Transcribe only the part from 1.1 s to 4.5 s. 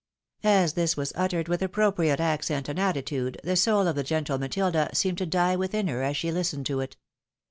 uttered with appropriate accent and attitude, the soul of the gentle